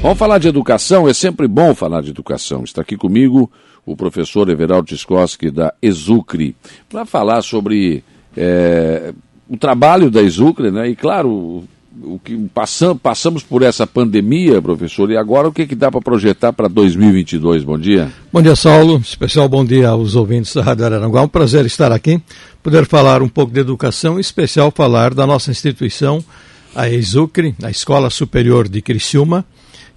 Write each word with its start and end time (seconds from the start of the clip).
Vamos 0.00 0.16
falar 0.16 0.38
de 0.38 0.46
educação, 0.46 1.08
é 1.08 1.12
sempre 1.12 1.48
bom 1.48 1.74
falar 1.74 2.02
de 2.02 2.10
educação. 2.10 2.62
Está 2.62 2.82
aqui 2.82 2.96
comigo 2.96 3.50
o 3.84 3.96
professor 3.96 4.48
Everaldo 4.48 4.86
Tiskoski, 4.86 5.50
da 5.50 5.74
Exucre, 5.82 6.54
para 6.88 7.04
falar 7.04 7.42
sobre 7.42 8.04
é, 8.36 9.12
o 9.48 9.56
trabalho 9.56 10.08
da 10.08 10.22
Exucre, 10.22 10.70
né? 10.70 10.88
E 10.88 10.94
claro, 10.94 11.64
o 12.00 12.16
que 12.22 12.36
passam, 12.54 12.96
passamos 12.96 13.42
por 13.42 13.62
essa 13.62 13.88
pandemia, 13.88 14.62
professor, 14.62 15.10
e 15.10 15.16
agora 15.16 15.48
o 15.48 15.52
que, 15.52 15.66
que 15.66 15.74
dá 15.74 15.90
para 15.90 16.00
projetar 16.00 16.52
para 16.52 16.68
2022? 16.68 17.64
Bom 17.64 17.76
dia. 17.76 18.08
Bom 18.32 18.40
dia, 18.40 18.54
Saulo. 18.54 18.98
Especial 18.98 19.48
bom 19.48 19.64
dia 19.64 19.88
aos 19.88 20.14
ouvintes 20.14 20.54
da 20.54 20.62
Rádio 20.62 20.84
Araranguá. 20.84 21.22
Um 21.22 21.28
prazer 21.28 21.66
estar 21.66 21.90
aqui, 21.90 22.22
poder 22.62 22.86
falar 22.86 23.20
um 23.20 23.28
pouco 23.28 23.52
de 23.52 23.58
educação, 23.58 24.16
em 24.16 24.20
especial 24.20 24.70
falar 24.70 25.12
da 25.12 25.26
nossa 25.26 25.50
instituição, 25.50 26.24
a 26.72 26.88
Exucre, 26.88 27.56
a 27.64 27.70
Escola 27.70 28.10
Superior 28.10 28.68
de 28.68 28.80
Criciúma, 28.80 29.44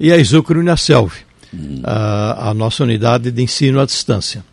e 0.01 0.11
a 0.11 0.17
Exucre 0.17 0.57
Unaselv, 0.57 1.13
hum. 1.53 1.81
a, 1.83 2.49
a, 2.49 2.53
nossa 2.55 2.83
unidade 2.83 3.29
de 3.29 3.43
ensino 3.43 3.79
à 3.79 3.85
distância. 3.85 4.43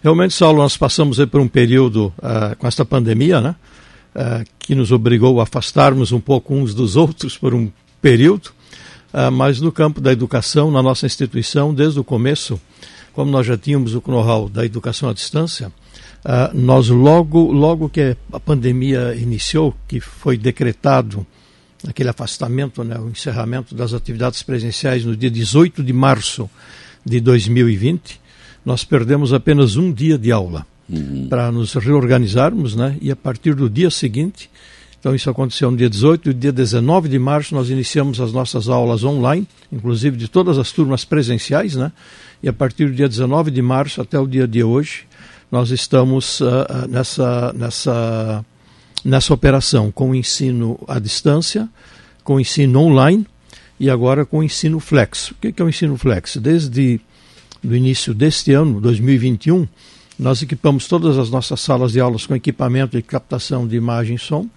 Realmente, 0.00 0.32
Saulo, 0.32 0.58
nós 0.58 0.76
passamos 0.76 1.18
por 1.26 1.40
um 1.40 1.48
período 1.48 2.12
uh, 2.18 2.56
com 2.56 2.68
esta 2.68 2.84
pandemia, 2.84 3.40
né? 3.40 3.56
uh, 4.14 4.44
que 4.60 4.76
nos 4.76 4.92
obrigou 4.92 5.40
a 5.40 5.42
afastarmos 5.42 6.12
um 6.12 6.20
pouco 6.20 6.54
uns 6.54 6.72
dos 6.72 6.94
outros 6.94 7.36
por 7.36 7.52
um 7.52 7.68
período, 8.00 8.50
uh, 9.12 9.30
mas 9.32 9.60
no 9.60 9.72
campo 9.72 10.00
da 10.00 10.12
educação, 10.12 10.70
na 10.70 10.80
nossa 10.80 11.04
instituição, 11.04 11.74
desde 11.74 11.98
o 11.98 12.04
começo, 12.04 12.60
como 13.12 13.28
nós 13.28 13.44
já 13.44 13.58
tínhamos 13.58 13.96
o 13.96 14.02
know-how 14.06 14.48
da 14.48 14.64
educação 14.64 15.08
à 15.08 15.12
distância, 15.12 15.66
uh, 16.24 16.56
nós 16.56 16.88
logo, 16.88 17.50
logo 17.50 17.88
que 17.88 18.16
a 18.32 18.38
pandemia 18.38 19.16
iniciou, 19.16 19.74
que 19.88 19.98
foi 19.98 20.38
decretado 20.38 21.26
aquele 21.86 22.08
afastamento, 22.08 22.84
né, 22.84 22.98
o 22.98 23.08
encerramento 23.08 23.74
das 23.74 23.92
atividades 23.92 24.42
presenciais 24.42 25.04
no 25.04 25.16
dia 25.16 25.30
18 25.30 25.82
de 25.82 25.92
março 25.92 26.48
de 27.04 27.20
2020, 27.20 28.20
nós 28.64 28.84
perdemos 28.84 29.32
apenas 29.32 29.76
um 29.76 29.92
dia 29.92 30.16
de 30.16 30.30
aula 30.30 30.66
uhum. 30.88 31.26
para 31.28 31.50
nos 31.50 31.74
reorganizarmos, 31.74 32.76
né? 32.76 32.96
E 33.00 33.10
a 33.10 33.16
partir 33.16 33.54
do 33.54 33.68
dia 33.68 33.90
seguinte, 33.90 34.48
então 35.00 35.14
isso 35.14 35.28
aconteceu 35.28 35.68
no 35.70 35.76
dia 35.76 35.90
18 35.90 36.30
e 36.30 36.34
dia 36.34 36.52
19 36.52 37.08
de 37.08 37.18
março 37.18 37.54
nós 37.54 37.70
iniciamos 37.70 38.20
as 38.20 38.32
nossas 38.32 38.68
aulas 38.68 39.02
online, 39.02 39.48
inclusive 39.72 40.16
de 40.16 40.28
todas 40.28 40.58
as 40.58 40.70
turmas 40.70 41.04
presenciais, 41.04 41.74
né? 41.74 41.90
E 42.40 42.48
a 42.48 42.52
partir 42.52 42.86
do 42.86 42.92
dia 42.92 43.08
19 43.08 43.50
de 43.50 43.62
março 43.62 44.00
até 44.00 44.18
o 44.18 44.26
dia 44.26 44.46
de 44.46 44.62
hoje, 44.62 45.04
nós 45.50 45.70
estamos 45.70 46.40
uh, 46.40 46.46
nessa, 46.88 47.52
nessa, 47.52 48.44
nessa 49.04 49.34
operação 49.34 49.90
com 49.90 50.10
o 50.10 50.14
ensino 50.14 50.78
à 50.86 50.98
distância, 50.98 51.68
com 52.22 52.34
o 52.34 52.40
ensino 52.40 52.80
online 52.80 53.26
e 53.78 53.90
agora 53.90 54.24
com 54.24 54.38
o 54.38 54.42
ensino 54.42 54.78
flex. 54.78 55.30
O 55.30 55.34
que 55.34 55.60
é 55.60 55.64
o 55.64 55.68
ensino 55.68 55.96
flex? 55.96 56.36
Desde 56.36 57.00
o 57.64 57.74
início 57.74 58.14
deste 58.14 58.52
ano, 58.52 58.80
2021, 58.80 59.66
nós 60.18 60.42
equipamos 60.42 60.86
todas 60.86 61.18
as 61.18 61.30
nossas 61.30 61.60
salas 61.60 61.92
de 61.92 62.00
aulas 62.00 62.26
com 62.26 62.34
equipamento 62.34 62.96
de 62.96 63.02
captação 63.02 63.66
de 63.66 63.76
imagem 63.76 64.16
e 64.16 64.18
som, 64.18 64.48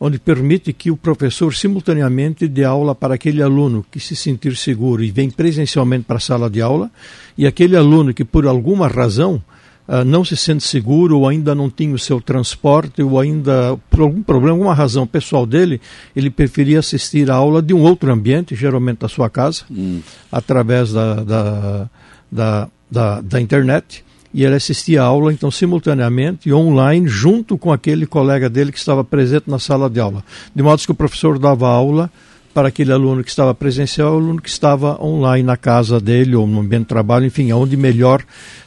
onde 0.00 0.18
permite 0.18 0.72
que 0.72 0.90
o 0.90 0.96
professor 0.96 1.54
simultaneamente 1.54 2.46
dê 2.46 2.64
aula 2.64 2.94
para 2.94 3.14
aquele 3.14 3.42
aluno 3.42 3.84
que 3.90 3.98
se 3.98 4.14
sentir 4.14 4.56
seguro 4.56 5.02
e 5.02 5.10
vem 5.10 5.30
presencialmente 5.30 6.04
para 6.04 6.18
a 6.18 6.20
sala 6.20 6.48
de 6.48 6.60
aula, 6.60 6.90
e 7.36 7.46
aquele 7.46 7.76
aluno 7.76 8.14
que 8.14 8.24
por 8.24 8.46
alguma 8.46 8.86
razão 8.86 9.42
uh, 9.88 10.04
não 10.04 10.24
se 10.24 10.36
sente 10.36 10.62
seguro 10.62 11.18
ou 11.18 11.28
ainda 11.28 11.54
não 11.54 11.70
tem 11.70 11.92
o 11.92 11.98
seu 11.98 12.20
transporte 12.20 13.02
ou 13.02 13.18
ainda 13.18 13.78
por 13.90 14.02
algum 14.02 14.22
problema, 14.22 14.52
alguma 14.52 14.74
razão 14.74 15.06
pessoal 15.06 15.46
dele, 15.46 15.80
ele 16.14 16.30
preferia 16.30 16.78
assistir 16.78 17.30
a 17.30 17.34
aula 17.34 17.62
de 17.62 17.72
um 17.72 17.80
outro 17.80 18.12
ambiente, 18.12 18.54
geralmente 18.54 18.98
da 18.98 19.08
sua 19.08 19.30
casa, 19.30 19.62
hum. 19.70 20.00
através 20.30 20.92
da, 20.92 21.14
da, 21.14 21.90
da, 22.30 22.68
da, 22.90 23.20
da 23.20 23.40
internet 23.40 24.04
e 24.32 24.44
ele 24.44 24.54
assistia 24.54 25.02
a 25.02 25.06
aula, 25.06 25.32
então, 25.32 25.50
simultaneamente 25.50 26.48
e 26.48 26.52
online, 26.52 27.08
junto 27.08 27.56
com 27.56 27.72
aquele 27.72 28.06
colega 28.06 28.48
dele 28.48 28.70
que 28.70 28.78
estava 28.78 29.02
presente 29.02 29.48
na 29.48 29.58
sala 29.58 29.88
de 29.88 29.98
aula. 29.98 30.22
De 30.54 30.62
modo 30.62 30.82
que 30.82 30.90
o 30.90 30.94
professor 30.94 31.38
dava 31.38 31.66
aula 31.66 32.10
para 32.58 32.66
aquele 32.66 32.92
aluno 32.92 33.22
que 33.22 33.30
estava 33.30 33.54
presencial 33.54 34.14
o 34.14 34.16
aluno 34.16 34.42
que 34.42 34.48
estava 34.48 35.00
online 35.00 35.44
na 35.44 35.56
casa 35.56 36.00
dele 36.00 36.34
ou 36.34 36.44
no 36.44 36.58
ambiente 36.58 36.82
de 36.82 36.88
trabalho, 36.88 37.24
enfim, 37.24 37.52
onde 37.52 37.76
melhor 37.76 38.20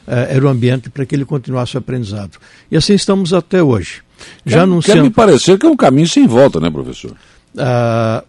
eh, 0.08 0.28
era 0.30 0.46
o 0.46 0.48
ambiente 0.48 0.90
para 0.90 1.06
que 1.06 1.14
ele 1.14 1.26
continuasse 1.26 1.76
o 1.76 1.80
aprendizado. 1.80 2.38
E 2.72 2.78
assim 2.78 2.94
estamos 2.94 3.34
até 3.34 3.62
hoje. 3.62 4.02
Já 4.46 4.60
quer, 4.60 4.64
anunciando... 4.64 5.02
quer 5.02 5.04
me 5.04 5.10
parecer 5.10 5.60
que 5.60 5.66
é 5.66 5.70
um 5.70 5.76
caminho 5.76 6.08
sem 6.08 6.26
volta, 6.26 6.58
né, 6.62 6.70
professor? 6.72 7.12
Ah, 7.58 8.24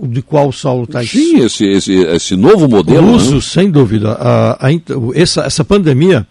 de 0.00 0.22
qual 0.22 0.48
o 0.48 0.52
Saulo 0.54 0.84
está 0.84 1.04
Sim, 1.04 1.40
esse, 1.40 1.66
esse, 1.66 1.92
esse 1.92 2.34
novo 2.34 2.66
modelo. 2.66 3.06
O 3.06 3.16
uso, 3.16 3.34
né? 3.34 3.40
sem 3.42 3.70
dúvida. 3.70 4.12
A, 4.12 4.68
a, 4.68 4.70
essa, 5.14 5.42
essa 5.42 5.62
pandemia 5.66 6.26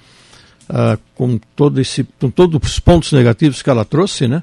uh, 0.67 0.99
com, 1.13 1.39
todo 1.55 1.79
esse, 1.79 2.03
com 2.19 2.31
todos 2.31 2.59
os 2.59 2.79
pontos 2.79 3.11
negativos 3.11 3.61
que 3.61 3.69
ela 3.69 3.85
trouxe, 3.85 4.27
né? 4.27 4.41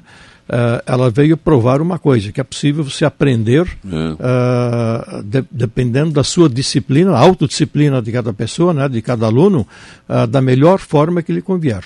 Uh, 0.51 0.83
ela 0.85 1.09
veio 1.09 1.37
provar 1.37 1.81
uma 1.81 1.97
coisa, 1.97 2.29
que 2.29 2.41
é 2.41 2.43
possível 2.43 2.83
você 2.83 3.05
aprender, 3.05 3.65
é. 3.85 5.19
uh, 5.19 5.23
de, 5.23 5.45
dependendo 5.49 6.11
da 6.11 6.25
sua 6.25 6.49
disciplina, 6.49 7.13
a 7.13 7.19
autodisciplina 7.19 8.01
de 8.01 8.11
cada 8.11 8.33
pessoa, 8.33 8.73
né, 8.73 8.89
de 8.89 9.01
cada 9.01 9.27
aluno, 9.27 9.65
uh, 10.09 10.27
da 10.27 10.41
melhor 10.41 10.79
forma 10.79 11.21
que 11.21 11.31
lhe 11.31 11.41
convier. 11.41 11.85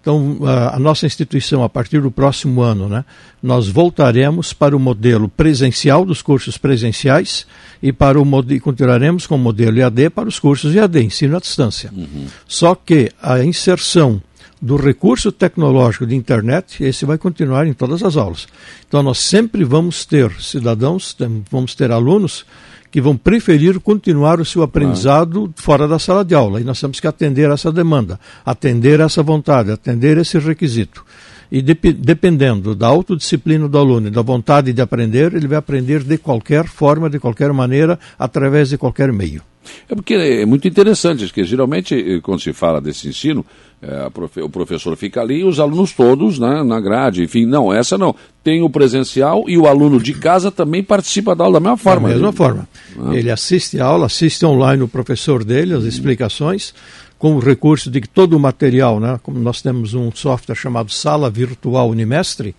Então, 0.00 0.38
a 0.72 0.78
nossa 0.78 1.04
instituição, 1.04 1.62
a 1.62 1.68
partir 1.68 2.00
do 2.00 2.10
próximo 2.10 2.62
ano, 2.62 2.88
né, 2.88 3.04
nós 3.42 3.68
voltaremos 3.68 4.54
para 4.54 4.74
o 4.74 4.80
modelo 4.80 5.28
presencial 5.28 6.06
dos 6.06 6.22
cursos 6.22 6.56
presenciais 6.56 7.46
e 7.82 7.92
para 7.92 8.18
o 8.18 8.44
e 8.48 8.60
continuaremos 8.60 9.26
com 9.26 9.34
o 9.34 9.38
modelo 9.38 9.78
EAD 9.78 10.08
para 10.10 10.28
os 10.28 10.38
cursos 10.38 10.74
EAD, 10.74 11.02
ensino 11.02 11.36
à 11.36 11.40
distância. 11.40 11.90
Uhum. 11.94 12.26
Só 12.46 12.74
que 12.74 13.10
a 13.20 13.44
inserção 13.44 14.22
do 14.60 14.76
recurso 14.76 15.30
tecnológico 15.30 16.06
de 16.06 16.14
internet, 16.14 16.82
esse 16.82 17.04
vai 17.04 17.16
continuar 17.16 17.66
em 17.66 17.72
todas 17.72 18.02
as 18.02 18.16
aulas. 18.16 18.46
Então, 18.86 19.02
nós 19.02 19.18
sempre 19.18 19.64
vamos 19.64 20.04
ter 20.04 20.30
cidadãos, 20.40 21.16
vamos 21.50 21.74
ter 21.74 21.92
alunos 21.92 22.44
que 22.90 23.00
vão 23.00 23.16
preferir 23.16 23.78
continuar 23.80 24.40
o 24.40 24.44
seu 24.44 24.62
aprendizado 24.62 25.52
ah. 25.56 25.62
fora 25.62 25.86
da 25.86 25.98
sala 25.98 26.24
de 26.24 26.34
aula. 26.34 26.60
E 26.60 26.64
nós 26.64 26.80
temos 26.80 26.98
que 27.00 27.06
atender 27.06 27.50
essa 27.50 27.70
demanda, 27.70 28.18
atender 28.44 29.00
essa 29.00 29.22
vontade, 29.22 29.70
atender 29.70 30.18
esse 30.18 30.38
requisito. 30.38 31.04
E 31.50 31.62
dep 31.62 31.92
dependendo 31.92 32.74
da 32.74 32.86
autodisciplina 32.86 33.68
do 33.68 33.78
aluno 33.78 34.08
e 34.08 34.10
da 34.10 34.22
vontade 34.22 34.72
de 34.72 34.82
aprender, 34.82 35.34
ele 35.34 35.48
vai 35.48 35.58
aprender 35.58 36.02
de 36.02 36.18
qualquer 36.18 36.66
forma, 36.66 37.08
de 37.08 37.18
qualquer 37.18 37.52
maneira, 37.52 37.98
através 38.18 38.68
de 38.68 38.78
qualquer 38.78 39.12
meio. 39.12 39.42
É 39.88 39.94
porque 39.94 40.14
é 40.14 40.46
muito 40.46 40.66
interessante, 40.66 41.26
porque 41.26 41.44
geralmente 41.44 41.94
eh, 41.94 42.20
quando 42.22 42.40
se 42.40 42.52
fala 42.52 42.80
desse 42.80 43.08
ensino, 43.08 43.44
é, 43.80 44.10
profe 44.10 44.40
o 44.40 44.48
professor 44.48 44.96
fica 44.96 45.20
ali 45.20 45.40
e 45.40 45.44
os 45.44 45.60
alunos 45.60 45.92
todos 45.92 46.38
né, 46.38 46.64
na 46.64 46.80
grade, 46.80 47.22
enfim, 47.22 47.46
não, 47.46 47.72
essa 47.72 47.96
não. 47.96 48.14
Tem 48.42 48.62
o 48.62 48.68
presencial 48.68 49.44
e 49.46 49.56
o 49.56 49.66
aluno 49.66 50.00
de 50.00 50.14
casa 50.14 50.50
também 50.50 50.82
participa 50.82 51.34
da 51.34 51.44
aula 51.44 51.60
da 51.60 51.60
mesma 51.60 51.76
forma. 51.76 52.08
Da 52.08 52.14
mesma 52.14 52.28
ele... 52.28 52.36
forma. 52.36 52.68
Ah. 52.98 53.14
Ele 53.14 53.30
assiste 53.30 53.80
a 53.80 53.84
aula, 53.84 54.06
assiste 54.06 54.44
online 54.44 54.82
o 54.82 54.88
professor 54.88 55.44
dele, 55.44 55.74
as 55.74 55.84
explicações, 55.84 56.74
com 57.18 57.34
o 57.34 57.40
recurso 57.40 57.90
de 57.90 58.00
que 58.00 58.08
todo 58.08 58.36
o 58.36 58.40
material, 58.40 59.00
né, 59.00 59.18
como 59.22 59.38
nós 59.38 59.60
temos 59.60 59.92
um 59.94 60.10
software 60.12 60.54
chamado 60.54 60.90
Sala 60.90 61.28
Virtual 61.28 61.90
Unimestre, 61.90 62.54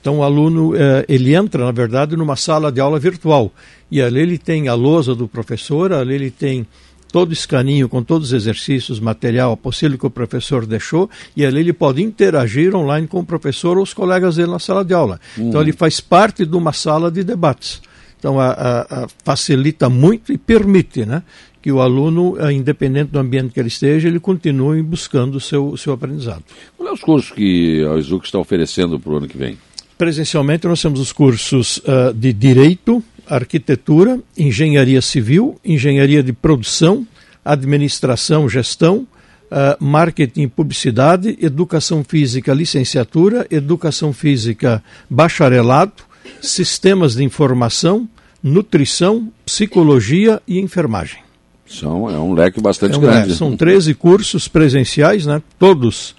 então 0.00 0.18
o 0.18 0.22
aluno 0.22 0.76
eh, 0.76 1.04
ele 1.08 1.34
entra, 1.34 1.64
na 1.64 1.72
verdade, 1.72 2.16
numa 2.16 2.36
sala 2.36 2.70
de 2.70 2.80
aula 2.80 2.98
virtual 2.98 3.50
e 3.90 4.00
ali 4.00 4.20
ele 4.20 4.38
tem 4.38 4.68
a 4.68 4.74
lousa 4.74 5.14
do 5.14 5.26
professor, 5.26 5.92
ali 5.92 6.14
ele 6.14 6.30
tem 6.30 6.66
todo 7.14 7.32
escaninho 7.32 7.88
com 7.88 8.02
todos 8.02 8.28
os 8.28 8.32
exercícios, 8.32 8.98
material, 8.98 9.52
apostilo 9.52 9.96
que 9.96 10.04
o 10.04 10.10
professor 10.10 10.66
deixou, 10.66 11.08
e 11.36 11.46
ali 11.46 11.60
ele 11.60 11.72
pode 11.72 12.02
interagir 12.02 12.74
online 12.74 13.06
com 13.06 13.20
o 13.20 13.24
professor 13.24 13.76
ou 13.76 13.84
os 13.84 13.94
colegas 13.94 14.34
dele 14.34 14.50
na 14.50 14.58
sala 14.58 14.84
de 14.84 14.92
aula. 14.92 15.20
Uhum. 15.38 15.48
Então 15.48 15.60
ele 15.60 15.72
faz 15.72 16.00
parte 16.00 16.44
de 16.44 16.56
uma 16.56 16.72
sala 16.72 17.12
de 17.12 17.22
debates. 17.22 17.80
Então 18.24 18.40
a, 18.40 18.52
a, 18.52 19.04
a 19.04 19.06
facilita 19.22 19.90
muito 19.90 20.32
e 20.32 20.38
permite 20.38 21.04
né, 21.04 21.22
que 21.60 21.70
o 21.70 21.82
aluno, 21.82 22.38
eh, 22.40 22.54
independente 22.54 23.10
do 23.10 23.18
ambiente 23.18 23.52
que 23.52 23.60
ele 23.60 23.68
esteja, 23.68 24.08
ele 24.08 24.18
continue 24.18 24.82
buscando 24.82 25.34
o 25.34 25.40
seu, 25.40 25.76
seu 25.76 25.92
aprendizado. 25.92 26.42
Quais 26.74 26.88
são 26.88 26.94
os 26.94 27.00
cursos 27.02 27.30
que 27.32 27.84
a 27.84 27.98
Exuc 27.98 28.24
está 28.24 28.38
oferecendo 28.38 28.98
para 28.98 29.12
o 29.12 29.16
ano 29.18 29.28
que 29.28 29.36
vem? 29.36 29.58
Presencialmente 29.98 30.66
nós 30.66 30.80
temos 30.80 31.00
os 31.00 31.12
cursos 31.12 31.76
uh, 31.84 32.14
de 32.14 32.32
Direito, 32.32 33.04
arquitetura, 33.28 34.18
engenharia 34.38 35.02
civil, 35.02 35.60
engenharia 35.62 36.22
de 36.22 36.32
produção, 36.32 37.06
administração, 37.44 38.48
gestão, 38.48 39.06
uh, 39.50 39.84
marketing 39.84 40.44
e 40.44 40.48
publicidade, 40.48 41.36
educação 41.42 42.02
física, 42.02 42.54
licenciatura, 42.54 43.46
educação 43.50 44.14
física, 44.14 44.82
bacharelado, 45.10 45.92
sistemas 46.40 47.14
de 47.14 47.22
informação, 47.22 48.08
nutrição, 48.44 49.32
psicologia 49.44 50.40
e 50.46 50.60
enfermagem. 50.60 51.18
São, 51.66 52.10
é 52.10 52.18
um 52.18 52.34
leque 52.34 52.60
bastante 52.60 52.94
é 52.94 52.98
um 52.98 53.00
grande. 53.00 53.34
São 53.34 53.56
13 53.56 53.94
cursos 53.94 54.46
presenciais, 54.46 55.24
né, 55.24 55.42
todos 55.58 56.10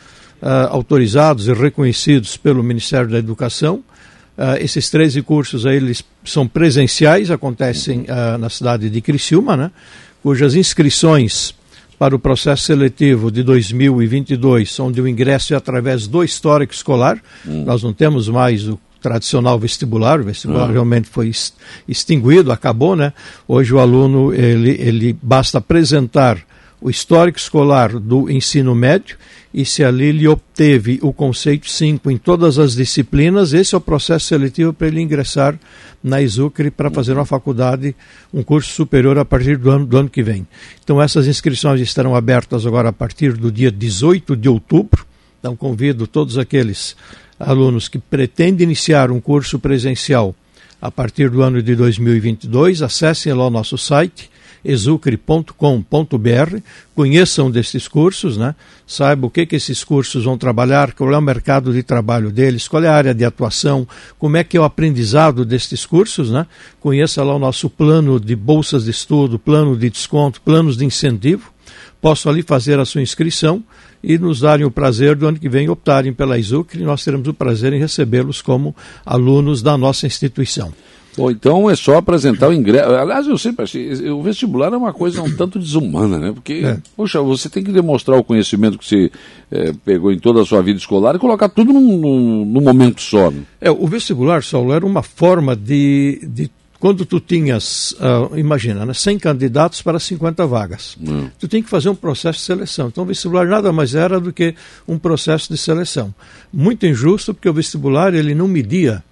uh, 0.42 0.68
autorizados 0.72 1.48
e 1.48 1.54
reconhecidos 1.54 2.36
pelo 2.36 2.64
Ministério 2.64 3.08
da 3.10 3.20
Educação, 3.20 3.84
Uh, 4.38 4.60
esses 4.60 4.90
13 4.90 5.22
cursos 5.22 5.66
aí, 5.66 5.78
eles 5.78 6.04
são 6.26 6.46
presenciais, 6.46 7.32
acontecem 7.32 8.02
uh, 8.02 8.38
na 8.38 8.50
cidade 8.50 8.90
de 8.90 9.00
Criciúma, 9.00 9.56
né? 9.56 9.72
cujas 10.22 10.56
inscrições 10.56 11.56
para 11.98 12.14
o 12.14 12.20
processo 12.20 12.64
seletivo 12.64 13.32
de 13.32 13.42
2022, 13.44 14.78
onde 14.82 15.00
o 15.00 15.08
ingresso 15.08 15.54
é 15.54 15.58
através 15.58 16.06
do 16.06 16.22
histórico 16.22 16.74
escolar. 16.74 17.18
Hum. 17.48 17.64
Nós 17.64 17.82
não 17.82 17.94
temos 17.94 18.28
mais 18.28 18.68
o 18.68 18.78
tradicional 19.06 19.60
vestibular, 19.60 20.20
o 20.20 20.24
vestibular 20.24 20.68
hum. 20.68 20.74
realmente 20.74 21.08
foi 21.08 21.32
extinguido, 21.88 22.52
acabou, 22.52 22.96
né? 22.96 23.14
Hoje 23.48 23.72
o 23.72 23.78
aluno, 23.78 24.34
ele, 24.34 24.72
ele 24.80 25.16
basta 25.22 25.60
apresentar 25.60 26.40
o 26.82 26.90
histórico 26.90 27.38
escolar 27.38 28.00
do 28.00 28.32
ensino 28.32 28.74
médio 28.74 29.16
e 29.54 29.64
se 29.64 29.84
ali 29.84 30.06
ele 30.06 30.28
obteve 30.28 30.98
o 31.04 31.14
conceito 31.14 31.70
5 31.70 32.10
em 32.10 32.18
todas 32.18 32.58
as 32.58 32.74
disciplinas, 32.74 33.54
esse 33.54 33.76
é 33.76 33.78
o 33.78 33.82
processo 33.82 34.26
seletivo 34.26 34.74
para 34.74 34.88
ele 34.88 35.00
ingressar 35.00 35.56
na 36.04 36.20
ISUCRE 36.20 36.72
para 36.72 36.90
fazer 36.90 37.14
uma 37.14 37.26
faculdade, 37.26 37.96
um 38.34 38.42
curso 38.42 38.72
superior 38.72 39.20
a 39.20 39.24
partir 39.24 39.56
do 39.56 39.70
ano, 39.70 39.86
do 39.86 39.98
ano 39.98 40.10
que 40.10 40.24
vem. 40.24 40.48
Então 40.84 41.00
essas 41.00 41.28
inscrições 41.28 41.80
estarão 41.80 42.16
abertas 42.16 42.66
agora 42.66 42.90
a 42.90 42.94
partir 42.94 43.34
do 43.34 43.52
dia 43.52 43.72
18 43.72 44.36
de 44.36 44.50
outubro, 44.50 45.06
então 45.40 45.56
convido 45.56 46.08
todos 46.08 46.40
aqueles 46.40 46.96
alunos 47.40 47.88
que 47.88 48.00
pretendem 48.00 48.66
iniciar 48.66 49.12
um 49.12 49.20
curso 49.20 49.60
presencial 49.60 50.36
a 50.82 50.92
partir 50.92 51.30
do 51.30 51.42
ano 51.42 51.62
de 51.64 51.76
2022, 51.76 52.82
acessem 52.82 53.34
lá 53.34 53.48
o 53.48 53.50
nosso 53.50 53.78
site 53.78 54.30
exucre.com.br, 54.66 56.58
conheçam 56.96 57.52
desses 57.52 57.88
cursos, 57.88 58.36
né? 58.36 58.56
saibam 58.88 59.28
o 59.28 59.32
que, 59.32 59.46
que 59.46 59.56
esses 59.56 59.84
cursos 59.84 60.26
vão 60.26 60.38
trabalhar, 60.38 60.94
qual 60.94 61.14
é 61.14 61.18
o 61.18 61.22
mercado 61.22 61.72
de 61.72 61.84
trabalho 61.84 62.32
deles, 62.32 62.68
qual 62.68 62.84
é 62.84 62.88
a 62.88 62.96
área 62.96 63.14
de 63.14 63.24
atuação, 63.24 63.88
como 64.18 64.38
é 64.38 64.44
que 64.44 64.58
é 64.58 64.60
o 64.60 64.64
aprendizado 64.64 65.46
destes 65.46 65.86
cursos, 65.86 66.32
né? 66.32 66.48
conheça 66.80 67.24
lá 67.24 67.36
o 67.36 67.40
nosso 67.40 67.70
plano 67.70 68.20
de 68.20 68.36
bolsas 68.36 68.86
de 68.86 68.92
estudo, 68.92 69.38
plano 69.38 69.78
de 69.78 69.90
desconto, 69.90 70.42
planos 70.42 70.76
de 70.76 70.84
incentivo, 70.84 71.54
posso 72.06 72.30
ali 72.30 72.44
fazer 72.44 72.80
a 72.80 72.86
sua 72.86 73.02
inscrição 73.02 73.64
e 74.04 74.16
nos 74.20 74.42
darem 74.42 74.64
o 74.64 74.70
prazer 74.70 75.16
do 75.16 75.26
ano 75.26 75.40
que 75.40 75.50
vem 75.50 75.68
optarem 75.70 76.14
pela 76.14 76.38
ISUCRE 76.38 76.84
e 76.84 76.86
nós 76.86 77.04
teremos 77.04 77.28
o 77.28 77.34
prazer 77.34 77.74
em 77.74 77.80
recebê-los 77.80 78.44
como 78.44 78.76
alunos 79.04 79.64
da 79.64 79.76
nossa 79.76 80.06
instituição. 80.06 80.72
Bom, 81.18 81.32
então 81.32 81.68
é 81.68 81.76
só 81.76 81.98
apresentar 81.98 82.50
o 82.50 82.54
ingresso. 82.54 82.92
Aliás, 82.92 83.26
eu 83.26 83.40
sempre 83.40 83.64
achei, 83.64 84.08
o 84.12 84.22
vestibular 84.22 84.72
é 84.72 84.78
uma 84.78 84.94
coisa 84.94 85.20
um 85.24 85.36
tanto 85.36 85.58
desumana, 85.58 86.20
né? 86.20 86.32
Porque, 86.32 86.62
é. 86.64 86.78
poxa, 86.96 87.20
você 87.22 87.50
tem 87.50 87.64
que 87.64 87.72
demonstrar 87.72 88.20
o 88.20 88.24
conhecimento 88.24 88.78
que 88.78 88.86
você 88.86 89.12
é, 89.50 89.74
pegou 89.84 90.12
em 90.12 90.20
toda 90.20 90.44
a 90.44 90.46
sua 90.46 90.62
vida 90.62 90.78
escolar 90.78 91.16
e 91.16 91.20
colocar 91.20 91.50
tudo 91.50 91.74
num, 91.74 91.98
num, 91.98 92.46
num 92.46 92.62
momento 92.62 93.02
só. 93.02 93.32
Né? 93.32 93.42
É, 93.60 93.72
o 93.72 93.88
vestibular, 93.88 94.44
Saulo, 94.44 94.74
era 94.74 94.86
uma 94.86 95.02
forma 95.02 95.56
de, 95.56 96.20
de 96.32 96.52
quando 96.86 97.04
tu 97.04 97.20
tinhas, 97.20 97.94
uh, 97.94 98.38
imagina, 98.38 98.86
né, 98.86 98.94
100 98.94 99.18
candidatos 99.18 99.82
para 99.82 100.00
50 100.00 100.46
vagas, 100.46 100.96
hum. 101.02 101.28
tu 101.40 101.48
tinha 101.48 101.64
que 101.64 101.68
fazer 101.68 101.90
um 101.90 101.96
processo 101.96 102.38
de 102.38 102.46
seleção. 102.46 102.90
Então 102.90 103.04
o 103.04 103.08
vestibular 103.08 103.48
nada 103.48 103.74
mais 103.74 103.96
era 103.96 104.20
do 104.20 104.32
que 104.32 104.54
um 104.88 105.00
processo 105.00 105.52
de 105.52 105.58
seleção. 105.58 106.14
Muito 106.54 106.86
injusto, 106.86 107.34
porque 107.34 107.50
o 107.50 107.54
vestibular 107.54 108.14
ele 108.14 108.36
não 108.36 108.48
media 108.48 109.04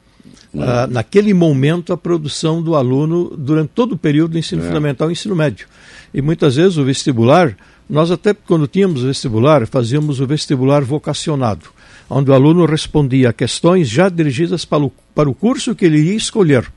uh, 0.53 0.85
naquele 0.87 1.33
momento 1.33 1.91
a 1.91 1.97
produção 1.97 2.61
do 2.61 2.75
aluno 2.75 3.35
durante 3.35 3.69
todo 3.69 3.93
o 3.93 3.97
período 3.97 4.33
do 4.33 4.37
ensino 4.37 4.63
é. 4.63 4.67
fundamental 4.67 5.09
e 5.09 5.13
ensino 5.13 5.35
médio. 5.35 5.65
E 6.13 6.21
muitas 6.21 6.57
vezes 6.57 6.77
o 6.77 6.85
vestibular, 6.85 7.57
nós 7.89 8.11
até 8.11 8.35
quando 8.35 8.67
tínhamos 8.67 9.01
vestibular, 9.01 9.65
fazíamos 9.65 10.19
o 10.19 10.27
vestibular 10.27 10.83
vocacionado, 10.83 11.65
onde 12.07 12.29
o 12.29 12.35
aluno 12.35 12.67
respondia 12.67 13.29
a 13.29 13.33
questões 13.33 13.89
já 13.89 14.09
dirigidas 14.09 14.63
para 14.63 14.83
o, 14.83 14.91
para 15.15 15.27
o 15.27 15.33
curso 15.33 15.73
que 15.73 15.85
ele 15.85 15.97
iria 15.97 16.15
escolher. 16.15 16.71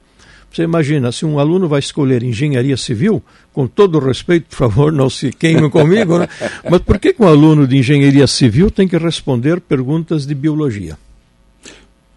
Você 0.57 0.63
imagina, 0.63 1.13
se 1.13 1.27
um 1.27 1.39
aluno 1.39 1.69
vai 1.69 1.81
escolher 1.81 2.23
engenharia 2.23 2.79
civil, 2.79 3.23
com 3.53 3.67
todo 3.67 3.99
o 3.99 4.01
respeito, 4.01 4.47
por 4.49 4.57
favor, 4.57 4.91
não 4.91 5.11
se 5.11 5.31
queimem 5.31 5.69
comigo, 5.69 6.19
né? 6.19 6.27
mas 6.71 6.81
por 6.81 6.99
que, 6.99 7.13
que 7.13 7.23
um 7.23 7.29
aluno 7.29 7.69
de 7.69 7.77
engenharia 7.77 8.27
civil 8.27 8.71
tem 8.71 8.89
que 8.89 8.97
responder 8.97 9.61
perguntas 9.61 10.25
de 10.25 10.35
biologia? 10.35 10.97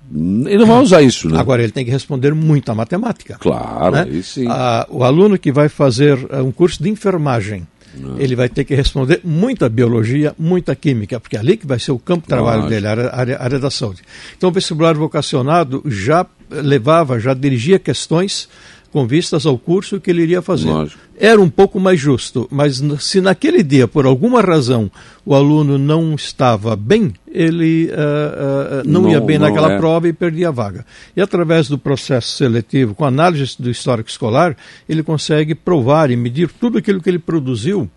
Ele 0.09 0.59
não 0.59 0.67
vai 0.67 0.81
usar 0.81 1.01
isso, 1.01 1.27
né? 1.27 1.37
Agora, 1.37 1.61
ele 1.61 1.73
tem 1.73 1.83
que 1.83 1.91
responder 1.91 2.33
muito 2.33 2.71
a 2.71 2.75
matemática. 2.75 3.35
Claro, 3.37 3.91
né? 3.91 4.03
aí 4.09 4.23
sim. 4.23 4.47
Ah, 4.47 4.87
o 4.89 5.03
aluno 5.03 5.37
que 5.37 5.51
vai 5.51 5.67
fazer 5.67 6.17
uh, 6.17 6.41
um 6.41 6.51
curso 6.51 6.81
de 6.81 6.89
enfermagem, 6.89 7.67
não. 7.95 8.19
ele 8.19 8.35
vai 8.35 8.49
ter 8.49 8.63
que 8.63 8.75
responder 8.75 9.21
muita 9.23 9.69
biologia, 9.69 10.33
muita 10.37 10.75
química, 10.75 11.19
porque 11.19 11.35
é 11.35 11.39
ali 11.39 11.57
que 11.57 11.67
vai 11.67 11.79
ser 11.79 11.91
o 11.91 11.99
campo 11.99 12.23
de 12.23 12.27
trabalho 12.27 12.67
dele, 12.67 12.87
a 12.87 12.91
área, 12.91 13.37
a 13.37 13.43
área 13.43 13.59
da 13.59 13.71
saúde. 13.71 14.01
Então, 14.37 14.49
o 14.49 14.51
vestibular 14.51 14.93
vocacionado 14.95 15.83
já 15.85 16.25
levava, 16.49 17.19
já 17.19 17.33
dirigia 17.33 17.79
questões 17.79 18.49
com 18.91 19.05
vistas 19.07 19.45
ao 19.45 19.57
curso 19.57 19.99
que 19.99 20.09
ele 20.09 20.23
iria 20.23 20.41
fazer. 20.41 20.69
Lógico. 20.69 20.99
Era 21.17 21.41
um 21.41 21.49
pouco 21.49 21.79
mais 21.79 21.99
justo, 21.99 22.47
mas 22.49 22.81
se 22.99 23.19
naquele 23.19 23.61
dia, 23.61 23.87
por 23.87 24.05
alguma 24.05 24.41
razão, 24.41 24.89
o 25.25 25.35
aluno 25.35 25.77
não 25.77 26.15
estava 26.15 26.75
bem, 26.75 27.13
ele 27.27 27.87
uh, 27.87 27.91
uh, 27.91 28.89
não, 28.89 29.01
não, 29.01 29.11
ia 29.11 29.19
bem 29.19 29.37
não 29.37 29.47
naquela 29.47 29.73
é. 29.73 29.77
prova 29.77 30.07
e 30.07 30.13
perdia 30.13 30.47
a 30.47 30.51
vaga. 30.51 30.85
E 31.15 31.21
através 31.21 31.67
do 31.67 31.77
processo 31.77 32.37
seletivo, 32.37 32.95
com 32.95 33.03
análise 33.03 33.55
do 33.59 33.69
histórico 33.69 34.09
escolar, 34.09 34.55
ele 34.87 35.03
consegue 35.03 35.53
provar 35.53 36.09
e 36.09 36.15
medir 36.15 36.49
tudo 36.49 36.77
aquilo 36.77 37.01
que 37.01 37.09
ele 37.09 37.19
produziu 37.19 37.89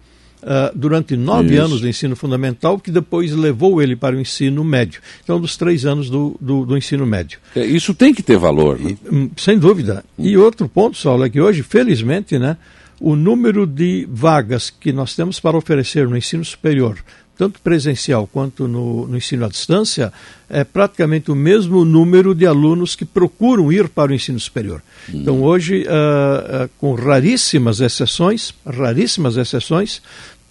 uh, 0.42 0.76
durante 0.76 1.16
nove 1.16 1.54
Isso. 1.54 1.62
anos 1.62 1.80
do 1.80 1.88
ensino 1.88 2.16
fundamental, 2.16 2.78
que 2.78 2.90
depois 2.90 3.32
levou 3.32 3.80
ele 3.80 3.96
para 3.96 4.16
o 4.16 4.20
ensino 4.20 4.64
médio. 4.64 5.00
Então, 5.22 5.40
dos 5.40 5.56
três 5.56 5.86
anos 5.86 6.10
do, 6.10 6.36
do, 6.40 6.66
do 6.66 6.76
ensino 6.76 7.06
médio. 7.06 7.38
É, 7.54 7.64
isso 7.64 7.94
tem 7.94 8.12
que 8.12 8.22
ter 8.22 8.36
valor, 8.36 8.78
né? 8.78 8.96
E, 9.04 9.14
hum, 9.14 9.30
sem 9.36 9.58
dúvida. 9.58 10.04
Hum. 10.18 10.24
E 10.24 10.36
outro 10.36 10.68
ponto, 10.68 10.96
Saulo, 10.96 11.24
é 11.24 11.30
que 11.30 11.40
hoje, 11.40 11.62
felizmente, 11.62 12.38
né, 12.38 12.56
o 13.00 13.16
número 13.16 13.66
de 13.66 14.06
vagas 14.10 14.70
que 14.70 14.92
nós 14.92 15.16
temos 15.16 15.40
para 15.40 15.56
oferecer 15.56 16.08
no 16.08 16.16
ensino 16.16 16.44
superior 16.44 16.96
tanto 17.36 17.60
presencial 17.60 18.26
quanto 18.26 18.68
no, 18.68 19.06
no, 19.06 19.16
ensino 19.16 19.44
à 19.44 19.48
distância, 19.48 20.12
é 20.48 20.64
praticamente 20.64 21.30
o 21.30 21.34
mesmo 21.34 21.84
número 21.84 22.34
de 22.34 22.46
alunos 22.46 22.94
que 22.94 23.04
procuram 23.04 23.72
ir 23.72 23.88
para 23.88 24.12
o 24.12 24.14
ensino 24.14 24.38
superior. 24.38 24.82
Uhum. 25.08 25.20
Então, 25.20 25.42
hoje, 25.42 25.82
uh, 25.82 26.64
uh, 26.64 26.70
com 26.78 26.94
raríssimas 26.94 27.80
exceções, 27.80 28.54
raríssimas 28.66 29.36
exceções, 29.36 30.02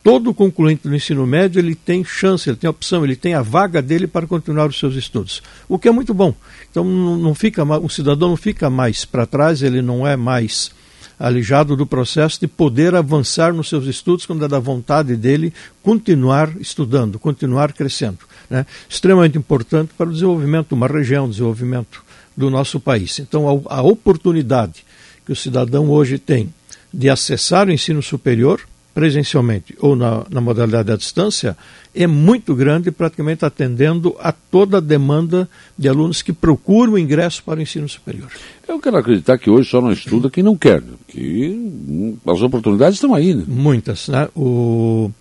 todo 0.04 0.34
concluinte 0.34 0.88
do 0.88 0.96
ensino 0.96 1.26
médio 1.28 1.60
ele 1.60 1.76
tem 1.76 2.04
chance, 2.04 2.50
ele 2.50 2.58
tem 2.58 2.70
opção, 2.70 3.04
ele 3.04 3.16
tem 3.16 3.36
a 3.36 3.42
vaga 3.42 3.82
dele 3.82 4.08
para 4.08 4.26
continuar 4.26 4.68
os 4.68 4.80
seus 4.80 4.96
estudos, 4.96 5.42
o 5.70 5.78
que 5.78 5.88
é 5.88 5.92
muito 5.92 6.14
bom. 6.14 6.34
Então, 6.70 6.84
não, 6.84 7.16
não 7.18 7.36
fica, 7.36 7.64
um 7.64 7.90
cidadão 7.90 8.30
não 8.30 8.38
fica 8.38 8.70
mais 8.70 9.06
para 9.06 9.26
trás, 9.26 9.62
ele 9.62 9.82
não 9.82 10.06
é 10.06 10.16
mais 10.16 10.72
alijado 11.22 11.76
do 11.76 11.86
processo 11.86 12.40
de 12.40 12.48
poder 12.48 12.96
avançar 12.96 13.54
nos 13.54 13.70
seus 13.70 13.86
estudos 13.86 14.26
quando 14.26 14.44
é 14.44 14.48
da 14.48 14.60
vontade 14.60 15.16
dele 15.16 15.54
continuar 15.84 16.52
estudando, 16.60 17.20
continuar 17.20 17.74
crescendo. 17.74 18.20
Né? 18.50 18.66
Extremamente 18.90 19.38
importante 19.38 19.92
para 19.96 20.10
o 20.10 20.12
desenvolvimento 20.12 20.70
de 20.70 20.74
uma 20.74 20.88
região, 20.88 21.30
desenvolvimento 21.30 22.04
do 22.36 22.50
nosso 22.50 22.80
país. 22.80 23.20
Então, 23.20 23.48
a, 23.48 23.78
a 23.78 23.82
oportunidade 23.84 24.84
que 25.24 25.32
o 25.32 25.36
cidadão 25.36 25.90
hoje 25.90 26.18
tem 26.18 26.52
de 26.92 27.08
acessar 27.08 27.68
o 27.68 27.72
ensino 27.72 28.02
superior 28.02 28.60
presencialmente 28.94 29.76
ou 29.80 29.96
na, 29.96 30.26
na, 30.30 30.42
modalidade 30.42 30.92
à 30.92 30.98
distância 30.98 31.58
é 31.94 32.06
muito 32.06 32.54
grande, 32.54 32.92
praticamente 32.92 33.46
atendendo 33.46 34.16
a 34.20 34.32
toda 34.32 34.78
a 34.78 34.82
demanda 34.82 35.50
de 35.78 35.88
alunos 35.88 36.22
que 36.22 36.34
procuram 36.34 36.94
o 36.94 37.00
ingresso 37.00 37.44
para 37.44 37.60
o 37.60 37.62
ensino 37.62 37.88
superior. 37.88 38.30
Eu 38.68 38.80
quero 38.80 38.98
acreditar 38.98 39.38
que 39.38 39.50
hoje 39.50 39.70
só 39.70 39.82
não 39.82 39.92
estuda 39.92 40.30
quem 40.30 40.44
não 40.44 40.58
quer, 40.58 40.82
né? 40.82 40.94
que 41.08 42.18
as 42.26 42.42
oportunidades 42.42 42.96
estão 42.96 43.14
aí. 43.14 43.34
Né? 43.34 43.44
Muitas. 43.48 44.08
Né? 44.08 44.28
O, 44.36 45.12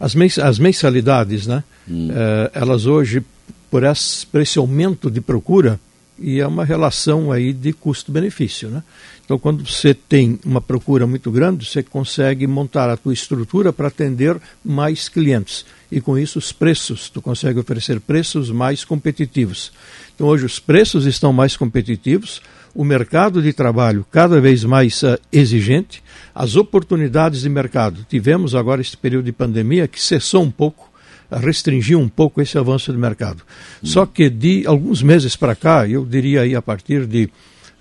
as, 0.00 0.14
mens, 0.14 0.38
as 0.38 0.58
mensalidades, 0.58 1.46
né? 1.46 1.64
Hum. 1.88 2.08
Eh, 2.10 2.50
elas 2.54 2.86
hoje, 2.86 3.22
por 3.70 3.82
esse, 3.84 4.26
por 4.26 4.40
esse 4.40 4.58
aumento 4.58 5.10
de 5.10 5.20
procura, 5.20 5.80
e 6.18 6.40
é 6.40 6.46
uma 6.46 6.64
relação 6.64 7.30
aí 7.30 7.52
de 7.52 7.72
custo-benefício, 7.72 8.68
né? 8.68 8.82
Então, 9.24 9.38
quando 9.38 9.62
você 9.62 9.92
tem 9.92 10.38
uma 10.42 10.60
procura 10.60 11.06
muito 11.06 11.30
grande, 11.30 11.66
você 11.66 11.82
consegue 11.82 12.46
montar 12.46 12.88
a 12.88 12.96
tua 12.96 13.12
estrutura 13.12 13.72
para 13.74 13.88
atender 13.88 14.40
mais 14.64 15.06
clientes. 15.06 15.66
E 15.92 16.00
com 16.00 16.18
isso, 16.18 16.38
os 16.38 16.50
preços, 16.50 17.10
tu 17.10 17.20
consegue 17.20 17.60
oferecer 17.60 18.00
preços 18.00 18.50
mais 18.50 18.84
competitivos. 18.86 19.70
Então, 20.14 20.26
hoje, 20.26 20.46
os 20.46 20.58
preços 20.58 21.04
estão 21.04 21.30
mais 21.30 21.58
competitivos, 21.58 22.40
o 22.74 22.84
mercado 22.84 23.42
de 23.42 23.52
trabalho 23.52 24.06
cada 24.10 24.40
vez 24.40 24.64
mais 24.64 25.02
uh, 25.02 25.18
exigente, 25.30 26.02
as 26.34 26.56
oportunidades 26.56 27.42
de 27.42 27.48
mercado. 27.50 28.06
Tivemos 28.08 28.54
agora 28.54 28.80
este 28.80 28.96
período 28.96 29.26
de 29.26 29.32
pandemia 29.32 29.86
que 29.86 30.00
cessou 30.00 30.42
um 30.42 30.50
pouco, 30.50 30.87
restringiu 31.30 31.98
um 31.98 32.08
pouco 32.08 32.40
esse 32.40 32.56
avanço 32.56 32.92
do 32.92 32.98
mercado. 32.98 33.42
Hum. 33.82 33.86
Só 33.86 34.06
que 34.06 34.30
de 34.30 34.66
alguns 34.66 35.02
meses 35.02 35.36
para 35.36 35.54
cá, 35.54 35.86
eu 35.86 36.04
diria 36.04 36.42
aí 36.42 36.54
a 36.54 36.62
partir 36.62 37.06
de 37.06 37.24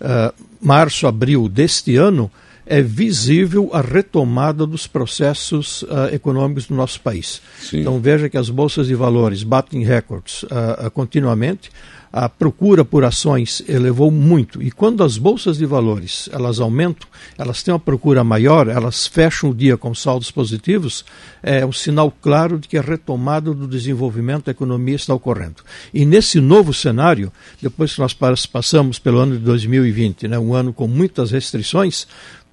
uh, 0.01 0.33
março, 0.61 1.07
abril 1.07 1.47
deste 1.47 1.95
ano, 1.95 2.31
é 2.65 2.81
visível 2.81 3.69
a 3.71 3.81
retomada 3.81 4.67
dos 4.67 4.87
processos 4.87 5.83
uh, 5.83 6.13
econômicos 6.13 6.67
do 6.67 6.75
nosso 6.75 6.99
país. 6.99 7.41
Sim. 7.59 7.79
Então 7.79 7.99
veja 7.99 8.29
que 8.29 8.37
as 8.37 8.49
bolsas 8.49 8.87
de 8.87 8.95
valores 8.95 9.41
batem 9.43 9.83
recordes 9.83 10.43
uh, 10.43 10.91
continuamente 10.93 11.71
a 12.11 12.29
procura 12.29 12.83
por 12.85 13.03
ações 13.03 13.61
elevou 13.67 14.09
muito. 14.09 14.61
E 14.61 14.71
quando 14.71 15.03
as 15.03 15.17
bolsas 15.17 15.57
de 15.57 15.65
valores 15.65 16.29
elas 16.31 16.59
aumentam, 16.59 17.07
elas 17.37 17.61
têm 17.63 17.73
uma 17.73 17.79
procura 17.79 18.23
maior, 18.23 18.67
elas 18.67 19.07
fecham 19.07 19.49
o 19.49 19.55
dia 19.55 19.77
com 19.77 19.93
saldos 19.93 20.31
positivos, 20.31 21.05
é 21.43 21.65
um 21.65 21.71
sinal 21.71 22.11
claro 22.11 22.59
de 22.59 22.67
que 22.67 22.77
a 22.77 22.81
retomada 22.81 23.53
do 23.53 23.67
desenvolvimento 23.67 24.45
da 24.45 24.51
economia 24.51 24.95
está 24.95 25.13
ocorrendo. 25.13 25.63
E 25.93 26.05
nesse 26.05 26.39
novo 26.39 26.73
cenário, 26.73 27.31
depois 27.61 27.93
que 27.93 28.01
nós 28.01 28.13
passamos 28.45 28.99
pelo 28.99 29.19
ano 29.19 29.37
de 29.37 29.43
2020, 29.43 30.27
né, 30.27 30.39
um 30.39 30.53
ano 30.53 30.73
com 30.73 30.87
muitas 30.87 31.31
restrições, 31.31 32.07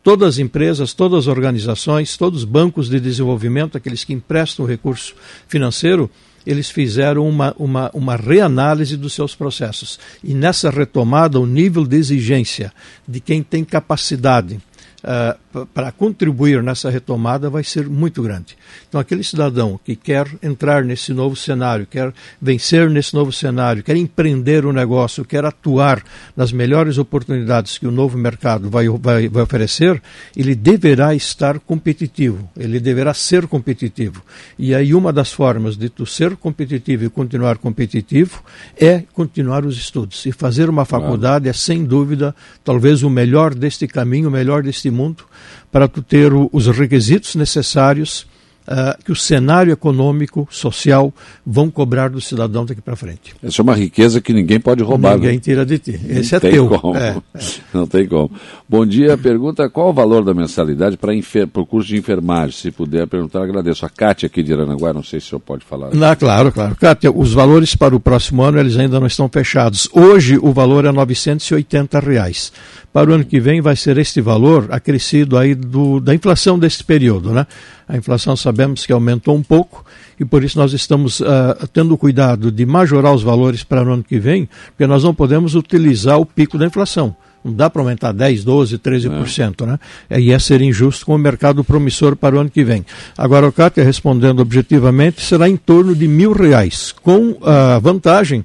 todas 0.05 0.35
as 0.35 0.39
empresas, 0.39 0.93
todas 0.93 1.21
as 1.21 1.27
organizações, 1.27 2.17
todos 2.17 2.41
os 2.41 2.45
bancos 2.45 2.89
de 2.91 3.01
desenvolvimento, 3.01 3.77
aqueles 3.77 4.05
que 4.05 4.13
emprestam 4.13 4.67
recurso 4.67 5.15
financeiro, 5.49 6.11
eles 6.47 6.71
fizeram 6.71 7.29
uma, 7.29 7.55
uma, 7.59 7.91
uma 7.93 8.17
reanálise 8.17 8.97
dos 8.97 9.13
seus 9.13 9.35
processos. 9.35 9.99
E 10.23 10.35
nessa 10.35 10.71
retomada, 10.71 11.41
o 11.41 11.47
nível 11.47 11.87
de 11.87 11.97
exigência 11.97 12.73
de 13.07 13.21
quem 13.21 13.43
tem 13.43 13.65
capacidade 13.65 14.61
uh, 15.05 15.39
para 15.73 15.93
contribuir 15.93 16.63
nessa 16.63 16.91
retomada 16.91 17.49
vai 17.49 17.63
ser 17.63 17.89
muito 17.89 18.23
grande. 18.23 18.57
Então, 18.89 19.01
aquele 19.01 19.23
cidadão 19.23 19.79
que 19.83 19.95
quer 19.95 20.27
entrar 20.43 20.85
nesse 20.85 21.13
novo 21.13 21.37
cenário, 21.37 21.87
quer 21.87 22.13
vencer 22.41 22.91
nesse 22.91 23.15
novo 23.15 23.31
cenário, 23.31 23.83
quer 23.83 23.97
empreender 23.97 24.65
o 24.65 24.71
um 24.71 24.73
negócio, 24.73 25.25
quer 25.25 25.45
atuar 25.45 26.03
nas 26.37 26.53
melhores 26.53 26.99
oportunidades 26.99 27.79
que 27.79 27.87
o 27.87 27.91
novo 27.91 28.19
mercado 28.19 28.69
vai, 28.69 28.89
vai, 28.89 29.29
vai 29.29 29.43
oferecer, 29.43 30.03
ele 30.37 30.55
deverá 30.55 31.15
estar 31.15 31.61
competitivo, 31.61 32.51
ele 32.57 32.81
deverá 32.81 33.15
ser 33.15 33.47
competitivo. 33.47 34.23
E 34.59 34.75
aí, 34.75 34.95
uma 34.95 35.13
das 35.13 35.33
formas 35.33 35.77
de 35.77 35.89
tu 35.89 36.05
ser 36.05 36.37
competitivo 36.37 37.05
e 37.05 37.09
continuar 37.09 37.59
competitivo 37.59 38.43
é 38.77 39.05
continuar 39.13 39.65
os 39.65 39.77
estudos. 39.77 40.27
E 40.27 40.33
fazer 40.33 40.69
uma 40.69 40.85
faculdade 40.85 41.49
é, 41.49 41.53
sem 41.53 41.85
dúvida, 41.85 42.35
talvez 42.65 43.03
o 43.03 43.11
melhor 43.11 43.55
deste 43.55 43.87
caminho, 43.87 44.29
o 44.29 44.33
melhor 44.33 44.63
deste 44.63 44.91
mundo 44.91 45.25
para 45.71 45.89
tu 45.89 46.03
ter 46.03 46.33
os 46.33 46.67
requisitos 46.69 47.35
necessários 47.35 48.27
Uh, 48.67 48.97
que 49.05 49.13
o 49.13 49.17
cenário 49.17 49.71
econômico, 49.71 50.49
social 50.51 51.13
vão 51.45 51.71
cobrar 51.71 52.09
do 52.09 52.19
cidadão 52.19 52.65
daqui 52.65 52.81
para 52.81 52.97
frente. 52.97 53.35
Essa 53.43 53.61
é 53.61 53.63
uma 53.63 53.75
riqueza 53.75 54.23
que 54.23 54.33
ninguém 54.33 54.59
pode 54.59 54.83
roubar. 54.83 55.17
Ninguém 55.17 55.35
né? 55.35 55.39
tira 55.39 55.67
de 55.67 55.79
ti. 55.79 56.01
Esse 56.09 56.33
Não 56.33 56.37
é 56.39 56.41
teu. 56.41 56.71
É, 56.97 57.09
é. 57.39 57.43
Não 57.75 57.87
tem 57.87 58.09
como. 58.09 58.31
Bom 58.67 58.87
dia. 58.87 59.19
Pergunta 59.19 59.69
qual 59.69 59.91
o 59.91 59.93
valor 59.93 60.25
da 60.25 60.33
mensalidade 60.33 60.97
para 60.97 61.13
o 61.61 61.67
curso 61.67 61.89
de 61.89 61.99
enfermagem? 61.99 62.53
Se 62.53 62.71
puder 62.71 63.07
perguntar, 63.07 63.43
agradeço. 63.43 63.85
A 63.85 63.91
Cátia 63.91 64.27
aqui 64.29 64.43
de 64.43 64.55
Aranaguá, 64.55 64.95
não 64.95 65.03
sei 65.03 65.21
se 65.21 65.27
o 65.27 65.29
senhor 65.31 65.41
pode 65.41 65.65
falar. 65.65 65.95
Não, 65.95 66.17
claro, 66.17 66.51
claro. 66.51 66.75
Cátia, 66.75 67.13
os 67.13 67.35
valores 67.35 67.77
para 67.77 67.95
o 67.95 68.01
próximo 68.01 68.43
ano 68.43 68.59
eles 68.59 68.79
ainda 68.79 68.99
não 68.99 69.07
estão 69.07 69.29
fechados. 69.29 69.91
Hoje 69.93 70.39
o 70.41 70.53
valor 70.53 70.87
é 70.87 70.93
980 70.93 72.01
reais. 72.01 72.51
Para 72.95 73.11
o 73.11 73.15
ano 73.15 73.25
que 73.25 73.41
vem 73.41 73.61
vai 73.61 73.77
ser 73.77 73.99
este 73.99 74.21
valor 74.21 74.69
acrescido 74.71 75.37
aí 75.37 75.55
do, 75.55 75.99
da 75.99 76.15
inflação 76.15 76.59
deste 76.59 76.85
período, 76.85 77.33
né? 77.33 77.47
A 77.89 77.97
inflação 77.97 78.37
sabemos 78.37 78.87
que 78.87 78.93
aumentou 78.93 79.37
um 79.37 79.43
pouco 79.43 79.85
e 80.19 80.25
por 80.25 80.43
isso 80.43 80.59
nós 80.59 80.73
estamos 80.73 81.21
uh, 81.21 81.25
tendo 81.73 81.97
cuidado 81.97 82.51
de 82.51 82.65
majorar 82.65 83.15
os 83.15 83.23
valores 83.23 83.63
para 83.63 83.89
o 83.89 83.93
ano 83.93 84.03
que 84.03 84.19
vem, 84.19 84.49
porque 84.69 84.87
nós 84.87 85.05
não 85.05 85.15
podemos 85.15 85.55
utilizar 85.55 86.19
o 86.19 86.27
pico 86.27 86.57
da 86.57 86.67
inflação. 86.67 87.15
Não 87.45 87.53
dá 87.53 87.69
para 87.69 87.83
aumentar 87.83 88.13
10, 88.13 88.43
12, 88.43 88.79
13%, 88.79 89.63
é. 89.63 89.67
né? 89.67 89.79
E 90.19 90.33
é 90.33 90.39
ser 90.39 90.63
injusto 90.63 91.05
com 91.05 91.15
o 91.15 91.19
mercado 91.19 91.63
promissor 91.63 92.17
para 92.17 92.37
o 92.37 92.39
ano 92.39 92.49
que 92.49 92.65
vem. 92.65 92.87
Agora, 93.19 93.47
o 93.47 93.53
Cátia, 93.53 93.85
respondendo 93.85 94.41
objetivamente, 94.41 95.21
será 95.21 95.47
em 95.47 95.57
torno 95.57 95.95
de 95.95 96.09
mil 96.09 96.33
reais, 96.33 96.95
com 97.03 97.37
a 97.43 97.79
vantagem 97.79 98.45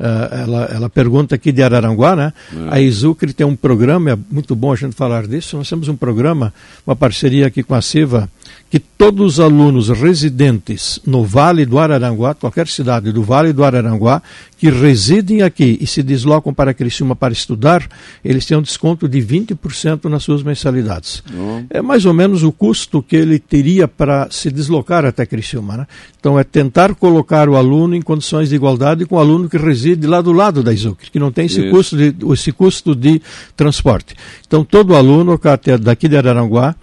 Uh, 0.00 0.34
ela, 0.34 0.64
ela 0.72 0.88
pergunta 0.88 1.34
aqui 1.34 1.52
de 1.52 1.62
Araranguá, 1.62 2.16
né? 2.16 2.32
É. 2.54 2.76
A 2.76 2.80
Exucre 2.80 3.34
tem 3.34 3.46
um 3.46 3.54
programa, 3.54 4.12
é 4.12 4.18
muito 4.30 4.56
bom 4.56 4.72
a 4.72 4.76
gente 4.76 4.96
falar 4.96 5.26
disso. 5.26 5.58
Nós 5.58 5.68
temos 5.68 5.88
um 5.88 5.96
programa, 5.96 6.54
uma 6.86 6.96
parceria 6.96 7.46
aqui 7.46 7.62
com 7.62 7.74
a 7.74 7.82
CIVA, 7.82 8.26
que 8.70 8.78
todos 8.78 9.34
os 9.34 9.40
alunos 9.40 9.88
residentes 9.88 11.00
no 11.04 11.24
Vale 11.24 11.66
do 11.66 11.76
Araranguá, 11.76 12.34
qualquer 12.34 12.68
cidade 12.68 13.10
do 13.10 13.20
Vale 13.20 13.52
do 13.52 13.64
Araranguá, 13.64 14.22
que 14.56 14.70
residem 14.70 15.42
aqui 15.42 15.76
e 15.80 15.86
se 15.88 16.04
deslocam 16.04 16.54
para 16.54 16.72
Criciúma 16.72 17.16
para 17.16 17.32
estudar, 17.32 17.88
eles 18.24 18.46
têm 18.46 18.56
um 18.56 18.62
desconto 18.62 19.08
de 19.08 19.18
20% 19.20 20.04
nas 20.04 20.22
suas 20.22 20.44
mensalidades. 20.44 21.20
Uhum. 21.34 21.66
É 21.68 21.82
mais 21.82 22.06
ou 22.06 22.14
menos 22.14 22.44
o 22.44 22.52
custo 22.52 23.02
que 23.02 23.16
ele 23.16 23.40
teria 23.40 23.88
para 23.88 24.28
se 24.30 24.52
deslocar 24.52 25.04
até 25.04 25.26
Criciúma. 25.26 25.78
Né? 25.78 25.86
Então 26.20 26.38
é 26.38 26.44
tentar 26.44 26.94
colocar 26.94 27.48
o 27.48 27.56
aluno 27.56 27.96
em 27.96 28.02
condições 28.02 28.50
de 28.50 28.54
igualdade 28.54 29.04
com 29.04 29.16
o 29.16 29.18
aluno 29.18 29.48
que 29.48 29.58
reside 29.58 30.06
lá 30.06 30.20
do 30.20 30.30
lado 30.32 30.62
da 30.62 30.72
Izuc, 30.72 31.10
que 31.10 31.18
não 31.18 31.32
tem 31.32 31.46
esse, 31.46 31.68
custo 31.70 31.96
de, 31.96 32.14
esse 32.32 32.52
custo 32.52 32.94
de 32.94 33.20
transporte. 33.56 34.14
Então 34.46 34.62
todo 34.62 34.94
aluno 34.94 35.40
daqui 35.80 36.06
de 36.06 36.16
Araranguá, 36.16 36.76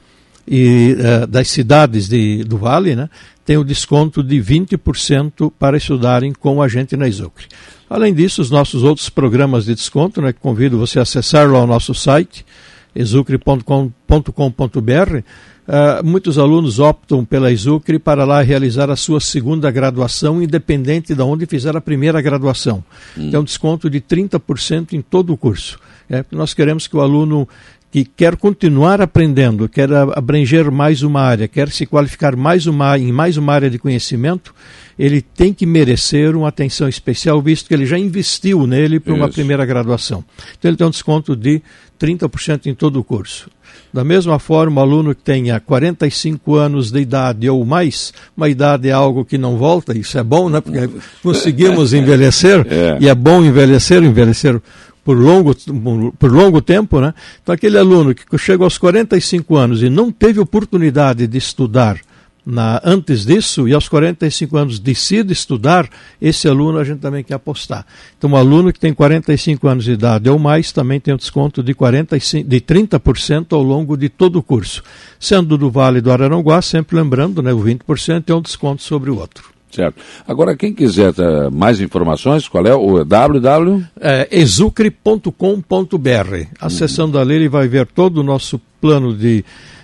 e 0.48 0.96
uh, 0.96 1.28
das 1.28 1.50
cidades 1.50 2.08
de, 2.08 2.44
do 2.44 2.58
Vale, 2.58 2.96
né, 2.96 3.10
tem 3.46 3.58
o 3.58 3.64
desconto 3.64 4.24
de 4.24 4.38
20% 4.38 5.52
para 5.60 5.78
estudarem 5.78 6.32
com 6.32 6.62
a 6.62 6.68
gente 6.68 6.96
na 6.96 7.08
Exucre. 7.08 7.48
Além 7.90 8.14
disso, 8.14 8.42
os 8.42 8.50
nossos 8.50 8.84
outros 8.84 9.10
programas 9.10 9.66
de 9.66 9.76
desconto, 9.76 10.22
né, 10.22 10.34
convido 10.34 10.78
você 10.78 11.00
a 11.00 11.04
acessar 11.04 11.50
lá 11.50 11.64
o 11.64 11.68
nosso 11.68 11.94
site, 11.94 12.46
exucre.com.br. 12.96 13.88
Uh, 14.10 15.24
eh, 15.70 16.02
muitos 16.02 16.38
alunos 16.38 16.80
optam 16.80 17.26
pela 17.26 17.52
Exucre 17.52 18.00
para 18.00 18.24
lá 18.26 18.42
realizar 18.42 18.90
a 18.90 18.96
sua 18.96 19.20
segunda 19.20 19.70
graduação, 19.70 20.42
independente 20.42 21.14
de 21.14 21.22
onde 21.22 21.46
fizer 21.46 21.76
a 21.76 21.82
primeira 21.82 22.22
graduação. 22.22 22.84
Hum. 23.18 23.30
Tem 23.30 23.40
um 23.40 23.44
desconto 23.44 23.90
de 23.90 24.00
30% 24.02 24.94
em 24.94 25.02
todo 25.02 25.34
o 25.34 25.38
curso. 25.38 25.78
É, 26.10 26.24
nós 26.32 26.54
queremos 26.54 26.88
que 26.88 26.96
o 26.96 27.02
aluno 27.02 27.48
que 27.92 28.04
quer 28.04 28.36
continuar 28.36 29.02
aprendendo, 29.02 29.70
quer 29.70 29.92
abranger 29.92 30.70
mais 30.70 31.04
uma 31.04 31.22
área, 31.22 31.48
quer 31.48 31.70
se 31.70 31.86
qualificar 31.86 32.36
mais 32.36 32.68
uma, 32.68 32.98
em 32.98 33.12
mais 33.12 33.38
uma 33.38 33.54
área 33.54 33.70
de 33.70 33.80
conhecimento, 33.80 34.54
ele 35.00 35.22
tem 35.22 35.54
que 35.54 35.66
merecer 35.66 36.36
uma 36.36 36.50
atenção 36.50 36.88
especial, 36.88 37.42
visto 37.42 37.68
que 37.68 37.74
ele 37.74 37.86
já 37.86 37.98
investiu 37.98 38.68
nele 38.68 39.00
para 39.00 39.14
uma 39.14 39.30
primeira 39.30 39.66
graduação. 39.66 40.24
Então 40.58 40.70
ele 40.70 40.78
tem 40.78 40.88
um 40.88 40.92
desconto 40.92 41.36
de 41.36 41.62
30% 42.00 42.66
em 42.66 42.76
todo 42.76 43.00
o 43.00 43.04
curso. 43.04 43.50
Da 43.94 44.04
mesma 44.04 44.38
forma, 44.38 44.82
o 44.82 44.84
aluno 44.84 45.16
que 45.16 45.24
tenha 45.24 45.60
45 45.60 46.56
anos 46.56 46.92
de 46.92 47.00
idade 47.00 47.50
ou 47.50 47.64
mais, 47.66 48.14
uma 48.36 48.50
idade 48.50 48.90
é 48.90 48.92
algo 48.92 49.24
que 49.24 49.38
não 49.38 49.58
volta, 49.58 49.98
isso 49.98 50.18
é 50.18 50.24
bom, 50.24 50.50
né? 50.50 50.60
Porque 50.60 50.90
conseguimos 51.24 51.94
envelhecer, 51.96 52.66
é. 52.70 52.98
e 53.00 53.08
é 53.08 53.16
bom 53.16 53.44
envelhecer, 53.44 54.04
envelhecer 54.04 54.62
por 55.08 55.18
longo, 55.18 55.56
por 56.20 56.30
longo 56.30 56.62
tempo, 56.62 57.00
né? 57.00 57.14
Então 57.42 57.56
aquele 57.56 57.78
aluno 57.78 58.14
que 58.14 58.38
chega 58.38 58.66
aos 58.66 58.78
45 58.78 59.56
anos 59.56 59.82
e 59.82 59.90
não 59.90 60.12
teve 60.12 60.38
oportunidade 60.38 61.26
de 61.26 61.38
estudar 61.38 61.98
na, 62.46 62.82
antes 62.84 63.26
disso 63.26 63.70
e 63.70 63.74
aos 63.74 63.88
45 63.88 64.58
anos 64.58 64.80
decide 64.80 65.32
estudar, 65.32 65.90
esse 66.22 66.46
aluno 66.46 66.78
a 66.78 66.84
gente 66.84 67.00
também 67.00 67.24
quer 67.24 67.36
apostar. 67.36 67.86
Então, 68.18 68.32
um 68.32 68.36
aluno 68.36 68.74
que 68.74 68.82
tem 68.82 68.94
45 68.94 69.66
anos 69.66 69.86
de 69.86 69.94
idade 69.94 70.30
ou 70.30 70.38
mais 70.38 70.74
também 70.74 71.00
tem 71.00 71.14
um 71.14 71.18
desconto 71.18 71.64
de, 71.64 71.74
45, 71.74 72.46
de 72.46 72.60
30% 72.60 73.54
ao 73.54 73.64
longo 73.64 73.96
de 73.96 74.10
todo 74.10 74.40
o 74.40 74.44
curso. 74.44 74.84
Sendo 75.18 75.58
do 75.58 75.72
Vale 75.72 76.02
do 76.02 76.12
Araranguá, 76.12 76.62
sempre 76.62 76.98
lembrando, 76.98 77.42
né, 77.42 77.54
o 77.54 77.64
20% 77.64 78.30
é 78.30 78.36
um 78.36 78.42
desconto 78.42 78.84
sobre 78.84 79.10
o 79.10 79.18
outro. 79.18 79.57
Certo. 79.72 80.02
Agora, 80.28 80.56
quem 80.56 80.74
quiser 80.74 81.12
uh, 81.12 81.52
mais 81.52 81.82
informações, 81.82 82.48
qual 82.48 82.66
é 82.66 82.74
o 82.74 83.04
www? 83.04 83.84
É, 84.00 84.28
exucre.com.br. 84.32 85.32
Acessando 86.60 87.18
uhum. 87.18 87.24
ali, 87.24 87.36
ele 87.36 87.50
vai 87.50 87.68
ver 87.68 87.86
todo 87.86 88.20
o 88.20 88.24
nosso 88.24 88.60
plano 88.80 89.14
de, 89.16 89.44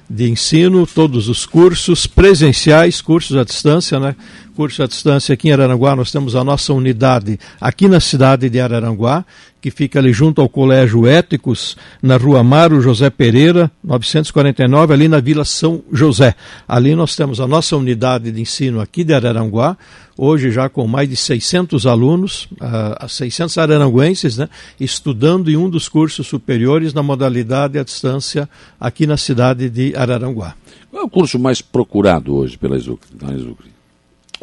de 0.09 0.29
ensino, 0.29 0.87
todos 0.87 1.27
os 1.27 1.45
cursos 1.45 2.07
presenciais, 2.07 3.01
cursos 3.01 3.35
à 3.35 3.43
distância, 3.43 3.99
né? 3.99 4.15
Curso 4.55 4.83
à 4.83 4.87
distância 4.87 5.33
aqui 5.33 5.49
em 5.49 5.51
Araranguá, 5.51 5.95
nós 5.95 6.11
temos 6.11 6.35
a 6.35 6.43
nossa 6.43 6.71
unidade 6.73 7.39
aqui 7.59 7.87
na 7.87 7.99
cidade 7.99 8.51
de 8.51 8.59
Araranguá, 8.59 9.25
que 9.59 9.71
fica 9.71 9.97
ali 9.97 10.13
junto 10.13 10.41
ao 10.41 10.47
Colégio 10.47 11.07
Éticos, 11.07 11.75
na 12.03 12.17
rua 12.17 12.41
Amaro 12.41 12.79
José 12.79 13.09
Pereira, 13.09 13.71
949, 13.83 14.93
ali 14.93 15.07
na 15.07 15.19
Vila 15.19 15.43
São 15.43 15.81
José. 15.91 16.35
Ali 16.67 16.93
nós 16.93 17.15
temos 17.15 17.41
a 17.41 17.47
nossa 17.47 17.75
unidade 17.75 18.31
de 18.31 18.39
ensino 18.39 18.79
aqui 18.79 19.03
de 19.03 19.11
Araranguá, 19.11 19.75
hoje 20.15 20.51
já 20.51 20.69
com 20.69 20.85
mais 20.85 21.09
de 21.09 21.15
600 21.15 21.87
alunos, 21.87 22.47
uh, 22.61 23.09
600 23.09 23.57
araranguenses, 23.57 24.37
né, 24.37 24.47
estudando 24.79 25.49
em 25.49 25.57
um 25.57 25.67
dos 25.67 25.89
cursos 25.89 26.27
superiores 26.27 26.93
na 26.93 27.01
modalidade 27.01 27.79
à 27.79 27.83
distância 27.83 28.47
aqui 28.79 29.07
na 29.07 29.17
cidade 29.17 29.67
de 29.67 29.95
Araranguá. 29.95 30.53
Qual 30.91 31.01
é 31.01 31.05
o 31.05 31.09
curso 31.09 31.39
mais 31.39 31.59
procurado 31.59 32.35
hoje 32.35 32.55
pela 32.55 32.77
Exucre? 32.77 33.72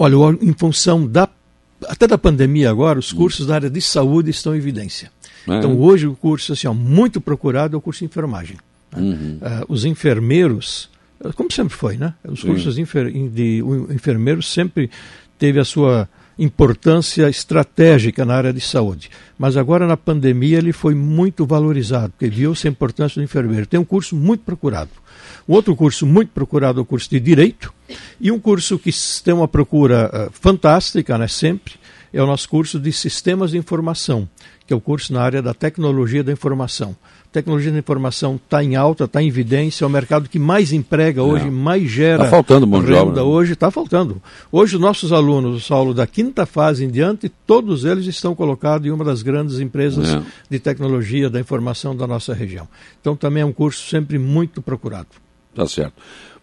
Olha, 0.02 0.38
em 0.40 0.54
função 0.54 1.06
da 1.06 1.28
até 1.86 2.06
da 2.06 2.16
pandemia 2.16 2.70
agora, 2.70 2.98
os 2.98 3.12
cursos 3.12 3.46
da 3.46 3.54
área 3.54 3.70
de 3.70 3.80
saúde 3.80 4.30
estão 4.30 4.54
em 4.54 4.58
evidência. 4.58 5.10
É. 5.46 5.58
Então, 5.58 5.78
hoje, 5.78 6.06
o 6.06 6.14
curso 6.14 6.52
assim, 6.52 6.66
ó, 6.66 6.74
muito 6.74 7.20
procurado 7.20 7.74
é 7.74 7.78
o 7.78 7.80
curso 7.80 8.00
de 8.00 8.06
enfermagem. 8.06 8.56
Uhum. 8.96 9.38
Uh, 9.40 9.64
os 9.68 9.84
enfermeiros, 9.84 10.90
como 11.36 11.52
sempre 11.52 11.74
foi, 11.74 11.96
né? 11.96 12.14
Os 12.24 12.42
cursos 12.42 12.74
de, 12.76 12.80
enfer 12.80 13.10
de 13.10 13.62
enfermeiros 13.90 14.50
sempre 14.50 14.90
teve 15.38 15.60
a 15.60 15.64
sua 15.64 16.08
importância 16.40 17.28
estratégica 17.28 18.24
na 18.24 18.34
área 18.34 18.52
de 18.52 18.60
saúde. 18.60 19.10
Mas 19.38 19.58
agora 19.58 19.86
na 19.86 19.96
pandemia 19.96 20.56
ele 20.56 20.72
foi 20.72 20.94
muito 20.94 21.44
valorizado, 21.44 22.12
porque 22.12 22.28
viu-se 22.28 22.66
a 22.66 22.70
importância 22.70 23.20
do 23.20 23.24
enfermeiro. 23.24 23.66
Tem 23.66 23.78
um 23.78 23.84
curso 23.84 24.16
muito 24.16 24.42
procurado. 24.42 24.90
Um 25.46 25.52
outro 25.52 25.76
curso 25.76 26.06
muito 26.06 26.30
procurado 26.30 26.80
é 26.80 26.82
o 26.82 26.86
curso 26.86 27.10
de 27.10 27.20
Direito, 27.20 27.72
e 28.18 28.32
um 28.32 28.40
curso 28.40 28.78
que 28.78 28.90
tem 29.22 29.34
uma 29.34 29.46
procura 29.46 30.10
uh, 30.28 30.32
fantástica, 30.32 31.18
né, 31.18 31.28
sempre, 31.28 31.74
é 32.12 32.22
o 32.22 32.26
nosso 32.26 32.48
curso 32.48 32.80
de 32.80 32.90
Sistemas 32.90 33.50
de 33.50 33.58
Informação, 33.58 34.28
que 34.66 34.72
é 34.72 34.76
o 34.76 34.80
curso 34.80 35.12
na 35.12 35.20
área 35.20 35.42
da 35.42 35.52
tecnologia 35.52 36.24
da 36.24 36.32
informação 36.32 36.96
tecnologia 37.32 37.70
da 37.70 37.78
informação 37.78 38.36
está 38.36 38.62
em 38.62 38.74
alta, 38.74 39.04
está 39.04 39.22
em 39.22 39.28
evidência, 39.28 39.84
é 39.84 39.86
o 39.86 39.90
mercado 39.90 40.28
que 40.28 40.38
mais 40.38 40.72
emprega 40.72 41.22
hoje, 41.22 41.46
é. 41.46 41.50
mais 41.50 41.88
gera 41.88 42.24
tá 42.24 42.30
faltando 42.30 42.66
mão 42.66 42.80
renda 42.80 43.12
né? 43.16 43.22
hoje, 43.22 43.52
está 43.52 43.70
faltando. 43.70 44.20
Hoje 44.50 44.76
os 44.76 44.80
nossos 44.80 45.12
alunos, 45.12 45.64
Saulo, 45.64 45.94
da 45.94 46.06
quinta 46.06 46.44
fase 46.44 46.84
em 46.84 46.90
diante, 46.90 47.28
todos 47.46 47.84
eles 47.84 48.06
estão 48.06 48.34
colocados 48.34 48.86
em 48.86 48.90
uma 48.90 49.04
das 49.04 49.22
grandes 49.22 49.60
empresas 49.60 50.12
é. 50.12 50.22
de 50.50 50.58
tecnologia 50.58 51.30
da 51.30 51.38
informação 51.38 51.96
da 51.96 52.06
nossa 52.06 52.34
região. 52.34 52.66
Então 53.00 53.14
também 53.14 53.42
é 53.42 53.46
um 53.46 53.52
curso 53.52 53.88
sempre 53.88 54.18
muito 54.18 54.60
procurado. 54.60 55.08
Tá 55.54 55.66
certo. 55.66 55.94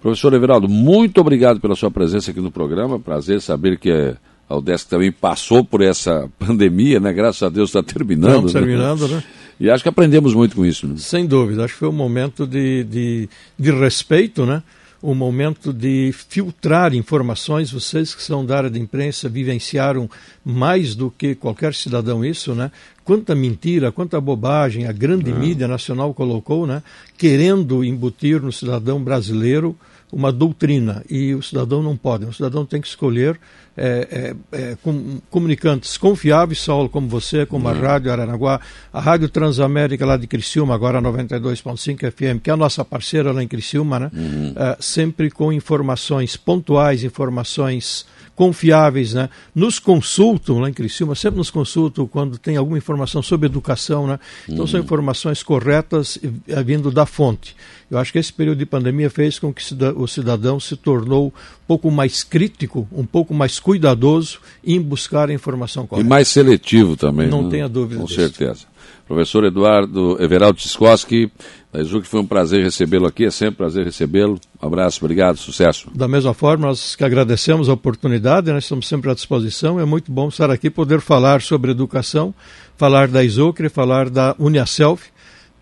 Professor 0.01 0.34
Everaldo, 0.34 0.70
muito 0.70 1.20
obrigado 1.20 1.60
pela 1.60 1.75
sua 1.75 1.91
presença 1.91 2.32
aqui 2.32 2.39
no 2.39 2.51
programa. 2.51 3.00
Prazer 3.00 3.41
saber 3.41 3.77
que 3.77 4.15
a 4.50 4.56
UDESC 4.56 4.89
também 4.89 5.12
passou 5.12 5.63
por 5.63 5.82
essa 5.82 6.29
pandemia, 6.39 7.00
né? 7.00 7.12
Graças 7.12 7.44
a 7.44 7.50
Deus 7.50 7.70
está 7.70 7.84
terminando. 7.84 8.48
Estamos 8.48 8.53
né? 8.53 8.60
terminando, 8.60 9.08
né? 9.08 9.24
E 9.59 9.69
acho 9.69 9.83
que 9.83 9.89
aprendemos 9.89 10.33
muito 10.33 10.55
com 10.55 10.65
isso. 10.65 10.87
Né? 10.87 10.95
Sem 10.97 11.25
dúvida, 11.25 11.65
acho 11.65 11.73
que 11.73 11.79
foi 11.79 11.89
um 11.89 11.93
momento 11.93 12.45
de, 12.45 12.83
de, 12.83 13.29
de 13.57 13.71
respeito, 13.71 14.45
né? 14.45 14.61
um 15.01 15.13
momento 15.13 15.71
de 15.71 16.11
filtrar 16.29 16.93
informações. 16.93 17.71
Vocês 17.71 18.13
que 18.15 18.21
são 18.21 18.45
da 18.45 18.57
área 18.57 18.69
de 18.69 18.79
imprensa 18.79 19.29
vivenciaram 19.29 20.09
mais 20.43 20.95
do 20.95 21.11
que 21.11 21.35
qualquer 21.35 21.73
cidadão 21.73 22.23
isso, 22.25 22.55
né? 22.55 22.71
Quanta 23.07 23.33
mentira, 23.33 23.89
quanta 23.89 24.19
bobagem 24.19 24.85
a 24.85 24.91
grande 24.91 25.31
é. 25.31 25.33
mídia 25.33 25.65
nacional 25.65 26.13
colocou, 26.13 26.67
né? 26.67 26.83
Querendo 27.17 27.81
embutir 27.81 28.41
no 28.41 28.51
cidadão 28.51 29.01
brasileiro 29.01 29.77
uma 30.11 30.29
doutrina 30.29 31.01
e 31.09 31.33
o 31.33 31.41
cidadão 31.41 31.81
não 31.81 31.95
pode. 31.95 32.25
O 32.25 32.33
cidadão 32.33 32.65
tem 32.65 32.81
que 32.81 32.87
escolher 32.89 33.39
é, 33.77 34.35
é, 34.51 34.57
é, 34.57 34.77
com, 34.83 35.21
comunicantes 35.29 35.97
confiáveis, 35.97 36.59
Saulo, 36.59 36.89
como 36.89 37.07
você, 37.07 37.45
como 37.45 37.69
a 37.69 37.71
uhum. 37.71 37.81
Rádio 37.81 38.11
Aranaguá, 38.11 38.59
a 38.91 38.99
Rádio 38.99 39.29
Transamérica 39.29 40.05
lá 40.05 40.17
de 40.17 40.27
Criciúma, 40.27 40.75
agora 40.75 41.01
92.5 41.01 42.11
FM, 42.11 42.41
que 42.43 42.49
é 42.49 42.53
a 42.53 42.57
nossa 42.57 42.83
parceira 42.83 43.31
lá 43.31 43.41
em 43.41 43.47
Criciúma, 43.47 43.99
né? 43.99 44.11
Uhum. 44.13 44.53
É, 44.53 44.77
sempre 44.81 45.31
com 45.31 45.53
informações 45.53 46.35
pontuais, 46.35 47.05
informações 47.05 48.05
confiáveis, 48.38 49.15
né? 49.15 49.29
Nos 49.53 49.79
consultam 49.79 50.60
lá 50.60 50.70
em 50.70 50.74
Criciúma, 50.74 51.15
sempre 51.15 51.39
nos 51.39 51.50
consultam 51.50 52.06
quando 52.06 52.38
tem 52.38 52.56
alguma 52.56 52.77
informação 52.77 53.24
sobre 53.24 53.48
educação, 53.48 54.06
né? 54.06 54.20
Então 54.48 54.60
uhum. 54.60 54.67
são 54.67 54.79
informações 54.79 55.41
corretas 55.41 56.20
eh, 56.48 56.63
vindo 56.63 56.91
da 56.91 57.08
fonte. 57.08 57.56
Eu 57.89 57.98
acho 57.98 58.12
que 58.12 58.20
esse 58.20 58.32
período 58.32 58.60
de 58.60 58.65
pandemia 58.67 59.10
fez 59.10 59.39
com 59.39 59.51
que 59.51 59.63
o 59.96 60.08
cidadão 60.08 60.60
se 60.60 60.75
tornou 60.75 61.27
um 61.27 61.67
pouco 61.67 61.89
mais 61.89 62.24
crítico, 62.24 62.88
um 62.91 63.06
pouco 63.06 63.34
mais 63.34 63.60
cuidadoso 63.60 64.39
em 64.63 64.79
buscar 64.79 65.32
a 65.32 65.34
informação 65.34 65.88
correta. 65.88 66.06
E 66.06 66.08
mais 66.08 66.27
seletivo 66.27 66.96
também. 66.96 67.27
Não 67.27 67.41
né? 67.41 67.50
tenha 67.50 67.67
dúvida 67.67 68.00
Com 68.01 68.06
disso. 68.06 68.20
certeza. 68.20 68.65
Professor 69.08 69.46
Eduardo 69.46 70.17
Everaldo 70.22 70.60
Tiskoski, 70.60 71.32
da 71.72 71.79
Exuc, 71.79 72.08
foi 72.08 72.20
um 72.20 72.25
prazer 72.25 72.63
recebê-lo 72.63 73.08
aqui, 73.08 73.25
é 73.25 73.32
sempre 73.32 73.53
um 73.53 73.58
prazer 73.58 73.86
recebê-lo. 73.86 74.39
Um 74.62 74.67
abraço, 74.67 75.00
obrigado, 75.03 75.38
sucesso. 75.38 75.89
Da 75.94 76.08
mesma 76.08 76.34
forma, 76.34 76.67
nós 76.67 76.96
que 76.96 77.03
agradecemos 77.03 77.70
a 77.70 77.74
oportunidade, 77.74 78.51
nós 78.51 78.63
estamos 78.63 78.88
sempre 78.88 79.12
à 79.12 79.13
disposição, 79.13 79.79
é 79.79 79.86
muito 79.86 80.12
bom 80.12 80.27
estar 80.27 80.50
aqui, 80.50 80.70
poder 80.70 81.01
falar 81.01 81.41
sobre 81.41 81.72
educação, 81.72 82.34
falar 82.75 83.08
da 83.08 83.24
Exucre, 83.24 83.70
falar 83.70 84.10
da 84.10 84.36
Uniaself, 84.39 85.10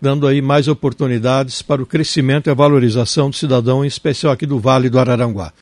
dando 0.00 0.26
aí 0.26 0.42
mais 0.42 0.68
oportunidades 0.68 1.62
para 1.62 1.82
o 1.82 1.86
crescimento 1.86 2.48
e 2.48 2.50
a 2.50 2.54
valorização 2.54 3.30
do 3.30 3.36
cidadão, 3.36 3.84
em 3.84 3.88
especial 3.88 4.32
aqui 4.32 4.46
do 4.46 4.58
Vale 4.58 4.88
do 4.88 4.98
Araranguá. 4.98 5.52